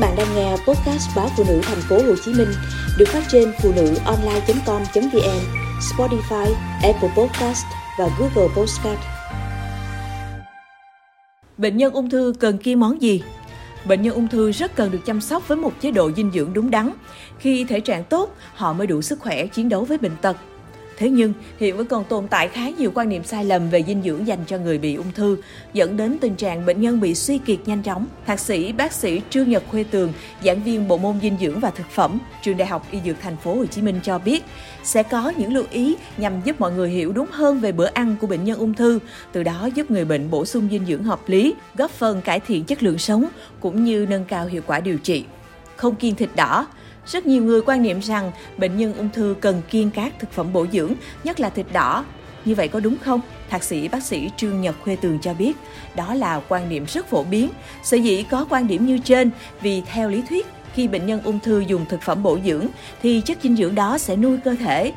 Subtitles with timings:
[0.00, 2.48] bạn đang nghe podcast báo phụ nữ thành phố Hồ Chí Minh
[2.98, 5.40] được phát trên phụ nữ online.com.vn,
[5.80, 7.64] Spotify, Apple Podcast
[7.98, 9.00] và Google Podcast.
[11.58, 13.22] Bệnh nhân ung thư cần kiêng món gì?
[13.84, 16.52] Bệnh nhân ung thư rất cần được chăm sóc với một chế độ dinh dưỡng
[16.52, 16.90] đúng đắn.
[17.38, 20.36] Khi thể trạng tốt, họ mới đủ sức khỏe chiến đấu với bệnh tật.
[21.00, 24.02] Thế nhưng, hiện vẫn còn tồn tại khá nhiều quan niệm sai lầm về dinh
[24.02, 25.36] dưỡng dành cho người bị ung thư,
[25.72, 28.06] dẫn đến tình trạng bệnh nhân bị suy kiệt nhanh chóng.
[28.26, 30.12] Thạc sĩ bác sĩ Trương Nhật Khuê Tường,
[30.44, 33.36] giảng viên bộ môn dinh dưỡng và thực phẩm, trường Đại học Y Dược Thành
[33.36, 34.44] phố Hồ Chí Minh cho biết,
[34.82, 38.16] sẽ có những lưu ý nhằm giúp mọi người hiểu đúng hơn về bữa ăn
[38.20, 38.98] của bệnh nhân ung thư,
[39.32, 42.64] từ đó giúp người bệnh bổ sung dinh dưỡng hợp lý, góp phần cải thiện
[42.64, 43.24] chất lượng sống
[43.60, 45.24] cũng như nâng cao hiệu quả điều trị.
[45.76, 46.66] Không kiêng thịt đỏ,
[47.12, 50.52] rất nhiều người quan niệm rằng bệnh nhân ung thư cần kiêng các thực phẩm
[50.52, 50.92] bổ dưỡng,
[51.24, 52.04] nhất là thịt đỏ.
[52.44, 53.20] Như vậy có đúng không?
[53.50, 55.56] Thạc sĩ bác sĩ Trương Nhật Khuê Tường cho biết,
[55.96, 57.50] đó là quan niệm rất phổ biến.
[57.82, 61.40] Sở dĩ có quan điểm như trên vì theo lý thuyết, khi bệnh nhân ung
[61.40, 62.66] thư dùng thực phẩm bổ dưỡng
[63.02, 64.92] thì chất dinh dưỡng đó sẽ nuôi cơ thể,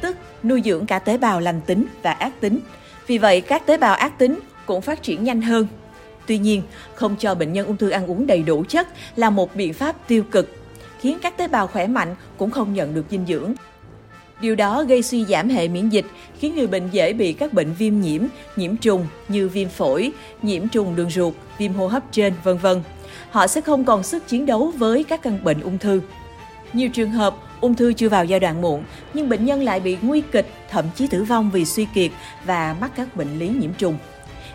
[0.00, 2.58] tức nuôi dưỡng cả tế bào lành tính và ác tính.
[3.06, 5.66] Vì vậy, các tế bào ác tính cũng phát triển nhanh hơn.
[6.26, 6.62] Tuy nhiên,
[6.94, 9.96] không cho bệnh nhân ung thư ăn uống đầy đủ chất là một biện pháp
[10.08, 10.63] tiêu cực
[11.04, 13.52] khiến các tế bào khỏe mạnh cũng không nhận được dinh dưỡng.
[14.40, 16.06] Điều đó gây suy giảm hệ miễn dịch,
[16.38, 18.22] khiến người bệnh dễ bị các bệnh viêm nhiễm,
[18.56, 22.82] nhiễm trùng như viêm phổi, nhiễm trùng đường ruột, viêm hô hấp trên, vân vân.
[23.30, 26.00] Họ sẽ không còn sức chiến đấu với các căn bệnh ung thư.
[26.72, 29.96] Nhiều trường hợp ung thư chưa vào giai đoạn muộn, nhưng bệnh nhân lại bị
[30.02, 32.10] nguy kịch, thậm chí tử vong vì suy kiệt
[32.44, 33.98] và mắc các bệnh lý nhiễm trùng.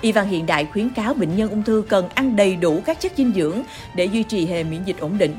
[0.00, 3.00] Y văn hiện đại khuyến cáo bệnh nhân ung thư cần ăn đầy đủ các
[3.00, 3.62] chất dinh dưỡng
[3.96, 5.34] để duy trì hệ miễn dịch ổn định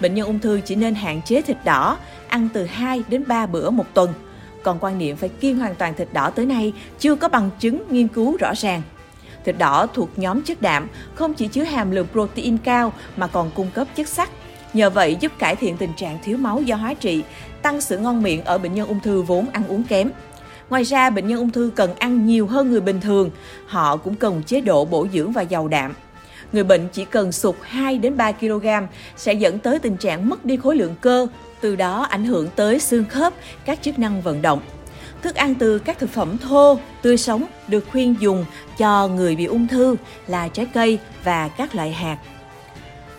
[0.00, 3.46] bệnh nhân ung thư chỉ nên hạn chế thịt đỏ, ăn từ 2 đến 3
[3.46, 4.12] bữa một tuần.
[4.62, 7.82] Còn quan niệm phải kiêng hoàn toàn thịt đỏ tới nay chưa có bằng chứng
[7.90, 8.82] nghiên cứu rõ ràng.
[9.44, 13.50] Thịt đỏ thuộc nhóm chất đạm, không chỉ chứa hàm lượng protein cao mà còn
[13.54, 14.28] cung cấp chất sắt.
[14.74, 17.22] Nhờ vậy giúp cải thiện tình trạng thiếu máu do hóa trị,
[17.62, 20.10] tăng sự ngon miệng ở bệnh nhân ung thư vốn ăn uống kém.
[20.70, 23.30] Ngoài ra, bệnh nhân ung thư cần ăn nhiều hơn người bình thường.
[23.66, 25.94] Họ cũng cần chế độ bổ dưỡng và giàu đạm
[26.52, 28.66] người bệnh chỉ cần sụt 2 đến 3 kg
[29.16, 31.26] sẽ dẫn tới tình trạng mất đi khối lượng cơ,
[31.60, 33.32] từ đó ảnh hưởng tới xương khớp,
[33.64, 34.60] các chức năng vận động.
[35.22, 38.44] Thức ăn từ các thực phẩm thô, tươi sống được khuyên dùng
[38.78, 39.96] cho người bị ung thư
[40.26, 42.18] là trái cây và các loại hạt.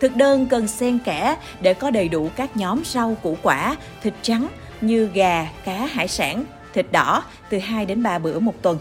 [0.00, 4.14] Thực đơn cần xen kẽ để có đầy đủ các nhóm rau củ quả, thịt
[4.22, 4.48] trắng
[4.80, 8.78] như gà, cá, hải sản, thịt đỏ từ 2 đến 3 bữa một tuần.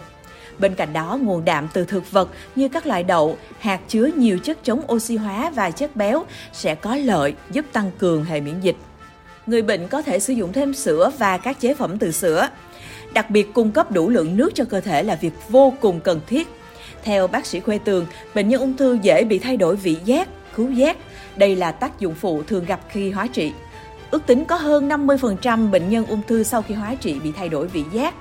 [0.59, 4.40] Bên cạnh đó, nguồn đạm từ thực vật như các loại đậu, hạt chứa nhiều
[4.40, 8.59] chất chống oxy hóa và chất béo sẽ có lợi giúp tăng cường hệ miễn
[8.59, 8.75] dịch.
[9.47, 12.50] Người bệnh có thể sử dụng thêm sữa và các chế phẩm từ sữa.
[13.13, 16.22] Đặc biệt cung cấp đủ lượng nước cho cơ thể là việc vô cùng cần
[16.28, 16.47] thiết.
[17.03, 20.29] Theo bác sĩ Khuê Tường, bệnh nhân ung thư dễ bị thay đổi vị giác,
[20.53, 20.97] khứu giác.
[21.35, 23.53] Đây là tác dụng phụ thường gặp khi hóa trị.
[24.12, 27.50] Ước tính có hơn 50% bệnh nhân ung thư sau khi hóa trị bị thay
[27.50, 28.16] đổi vị giác,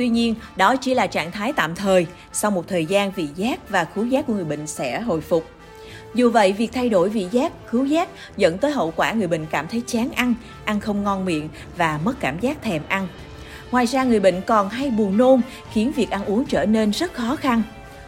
[0.00, 3.68] Tuy nhiên, đó chỉ là trạng thái tạm thời, sau một thời gian vị giác
[3.68, 5.50] và khứu giác của người bệnh sẽ hồi phục.
[6.14, 9.46] Dù vậy, việc thay đổi vị giác, khứu giác dẫn tới hậu quả người bệnh
[9.46, 10.34] cảm thấy chán ăn,
[10.64, 13.08] ăn không ngon miệng và mất cảm giác thèm ăn.
[13.70, 15.40] Ngoài ra, người bệnh còn hay buồn nôn
[15.72, 17.62] khiến việc ăn uống trở nên rất khó khăn.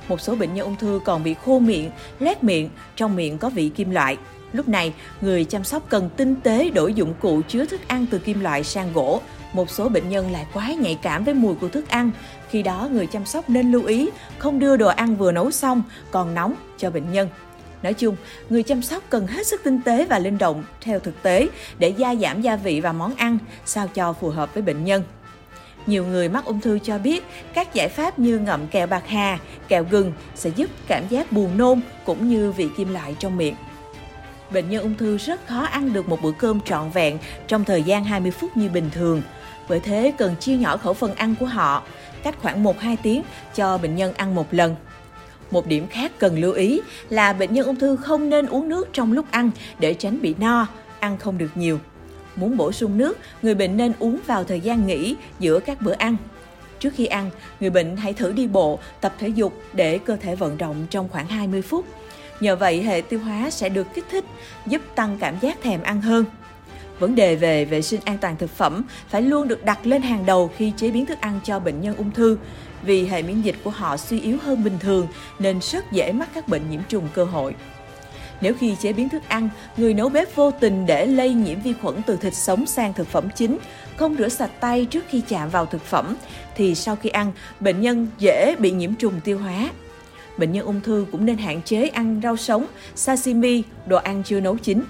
[0.09, 3.49] Một số bệnh nhân ung thư còn bị khô miệng, lét miệng, trong miệng có
[3.49, 4.17] vị kim loại.
[4.53, 8.19] Lúc này, người chăm sóc cần tinh tế đổi dụng cụ chứa thức ăn từ
[8.19, 9.21] kim loại sang gỗ
[9.53, 12.11] một số bệnh nhân lại quá nhạy cảm với mùi của thức ăn.
[12.51, 15.83] Khi đó, người chăm sóc nên lưu ý không đưa đồ ăn vừa nấu xong
[16.11, 17.29] còn nóng cho bệnh nhân.
[17.83, 18.17] Nói chung,
[18.49, 21.49] người chăm sóc cần hết sức tinh tế và linh động theo thực tế
[21.79, 25.03] để gia giảm gia vị và món ăn sao cho phù hợp với bệnh nhân.
[25.87, 27.25] Nhiều người mắc ung thư cho biết
[27.55, 29.39] các giải pháp như ngậm kẹo bạc hà,
[29.69, 33.55] kẹo gừng sẽ giúp cảm giác buồn nôn cũng như vị kim loại trong miệng
[34.53, 37.19] bệnh nhân ung thư rất khó ăn được một bữa cơm trọn vẹn
[37.49, 39.23] trong thời gian 20 phút như bình thường.
[39.69, 41.83] Bởi thế cần chia nhỏ khẩu phần ăn của họ,
[42.23, 43.23] cách khoảng 1-2 tiếng
[43.55, 44.77] cho bệnh nhân ăn một lần.
[45.51, 48.89] Một điểm khác cần lưu ý là bệnh nhân ung thư không nên uống nước
[48.93, 50.67] trong lúc ăn để tránh bị no,
[51.01, 51.79] ăn không được nhiều.
[52.37, 55.93] Muốn bổ sung nước, người bệnh nên uống vào thời gian nghỉ giữa các bữa
[55.93, 56.17] ăn.
[56.79, 60.37] Trước khi ăn, người bệnh hãy thử đi bộ, tập thể dục để cơ thể
[60.37, 61.87] vận động trong khoảng 20 phút.
[62.43, 64.25] Nhờ vậy hệ tiêu hóa sẽ được kích thích,
[64.67, 66.25] giúp tăng cảm giác thèm ăn hơn.
[66.99, 70.27] Vấn đề về vệ sinh an toàn thực phẩm phải luôn được đặt lên hàng
[70.27, 72.39] đầu khi chế biến thức ăn cho bệnh nhân ung thư,
[72.83, 75.07] vì hệ miễn dịch của họ suy yếu hơn bình thường
[75.39, 77.55] nên rất dễ mắc các bệnh nhiễm trùng cơ hội.
[78.41, 81.73] Nếu khi chế biến thức ăn, người nấu bếp vô tình để lây nhiễm vi
[81.83, 83.59] khuẩn từ thịt sống sang thực phẩm chính,
[83.97, 86.17] không rửa sạch tay trước khi chạm vào thực phẩm,
[86.57, 89.71] thì sau khi ăn, bệnh nhân dễ bị nhiễm trùng tiêu hóa
[90.39, 94.41] bệnh nhân ung thư cũng nên hạn chế ăn rau sống, sashimi, đồ ăn chưa
[94.41, 94.83] nấu chín.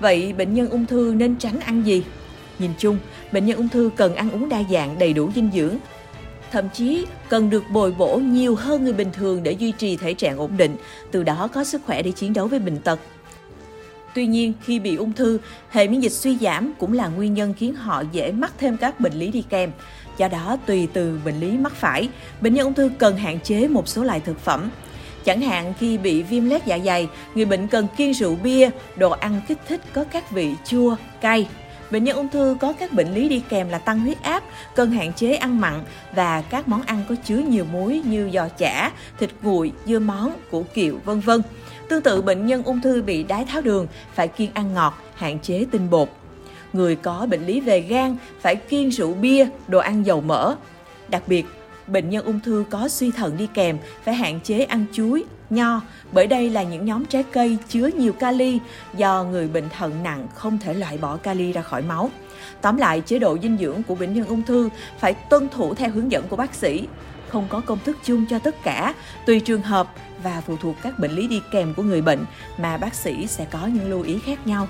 [0.00, 2.04] Vậy bệnh nhân ung thư nên tránh ăn gì?
[2.58, 2.98] Nhìn chung,
[3.32, 5.76] bệnh nhân ung thư cần ăn uống đa dạng đầy đủ dinh dưỡng,
[6.52, 10.14] thậm chí cần được bồi bổ nhiều hơn người bình thường để duy trì thể
[10.14, 10.76] trạng ổn định,
[11.10, 13.00] từ đó có sức khỏe để chiến đấu với bệnh tật.
[14.14, 15.38] Tuy nhiên, khi bị ung thư,
[15.70, 19.00] hệ miễn dịch suy giảm cũng là nguyên nhân khiến họ dễ mắc thêm các
[19.00, 19.70] bệnh lý đi kèm.
[20.16, 22.08] Do đó, tùy từ bệnh lý mắc phải,
[22.40, 24.70] bệnh nhân ung thư cần hạn chế một số loại thực phẩm.
[25.24, 29.10] Chẳng hạn khi bị viêm loét dạ dày, người bệnh cần kiêng rượu bia, đồ
[29.10, 31.48] ăn kích thích có các vị chua, cay.
[31.90, 34.42] Bệnh nhân ung thư có các bệnh lý đi kèm là tăng huyết áp,
[34.74, 35.82] cần hạn chế ăn mặn
[36.14, 40.32] và các món ăn có chứa nhiều muối như giò chả, thịt nguội, dưa món,
[40.50, 41.42] củ kiệu, vân vân.
[41.88, 45.38] Tương tự bệnh nhân ung thư bị đái tháo đường phải kiêng ăn ngọt, hạn
[45.38, 46.08] chế tinh bột.
[46.72, 50.54] Người có bệnh lý về gan phải kiêng rượu bia, đồ ăn dầu mỡ.
[51.08, 51.46] Đặc biệt,
[51.86, 55.80] bệnh nhân ung thư có suy thận đi kèm phải hạn chế ăn chuối, nho
[56.12, 58.58] bởi đây là những nhóm trái cây chứa nhiều kali
[58.96, 62.10] do người bệnh thận nặng không thể loại bỏ kali ra khỏi máu.
[62.60, 64.68] Tóm lại, chế độ dinh dưỡng của bệnh nhân ung thư
[64.98, 66.88] phải tuân thủ theo hướng dẫn của bác sĩ,
[67.28, 68.94] không có công thức chung cho tất cả,
[69.26, 72.24] tùy trường hợp và phụ thuộc các bệnh lý đi kèm của người bệnh
[72.58, 74.68] mà bác sĩ sẽ có những lưu ý khác nhau.